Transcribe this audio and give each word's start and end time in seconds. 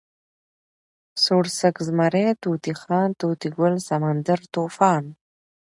سوړسک، 1.23 1.75
زمری، 1.87 2.27
طوطی 2.41 2.73
خان، 2.81 3.09
طوطي 3.19 3.49
ګل، 3.57 3.73
سمندر، 3.89 4.39
طوفان 4.53 5.03